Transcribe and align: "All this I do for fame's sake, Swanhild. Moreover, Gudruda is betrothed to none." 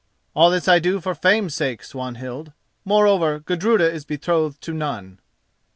"All 0.33 0.49
this 0.49 0.67
I 0.67 0.79
do 0.79 0.99
for 0.99 1.13
fame's 1.13 1.53
sake, 1.53 1.83
Swanhild. 1.83 2.53
Moreover, 2.83 3.37
Gudruda 3.39 3.91
is 3.93 4.03
betrothed 4.03 4.59
to 4.61 4.73
none." 4.73 5.19